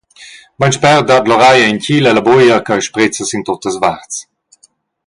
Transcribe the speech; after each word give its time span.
Beinspert 0.63 1.07
dat 1.11 1.27
Loraia 1.31 1.65
en 1.71 1.79
tgil 1.83 2.09
ella 2.11 2.23
buglia 2.27 2.57
ch’ei 2.65 2.83
sprezza 2.87 3.23
sin 3.27 3.45
tuttas 3.47 3.77
varts. 3.83 4.17